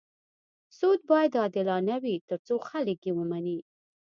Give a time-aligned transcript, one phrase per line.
[0.77, 3.59] سود باید عادلانه وي تر څو خلک یې ومني.